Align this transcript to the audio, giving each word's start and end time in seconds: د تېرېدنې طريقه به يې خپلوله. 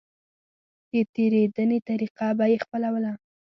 د 0.91 0.93
تېرېدنې 1.13 1.79
طريقه 1.89 2.27
به 2.37 2.45
يې 2.51 2.57
خپلوله. 2.65 3.11